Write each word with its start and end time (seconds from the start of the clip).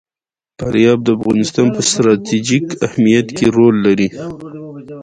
فاریاب 0.59 0.99
د 1.03 1.07
افغانستان 1.17 1.67
په 1.75 1.81
ستراتیژیک 1.89 2.65
اهمیت 2.87 3.27
کې 3.37 3.45
رول 3.57 3.75
لري. 3.85 4.07